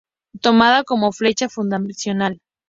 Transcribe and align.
Tomada 0.41 0.83
como 0.83 1.11
fecha 1.11 1.47
fundacional. 1.47 2.39